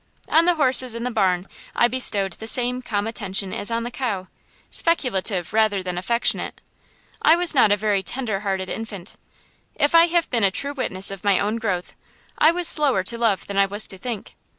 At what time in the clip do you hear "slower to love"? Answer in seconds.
12.67-13.45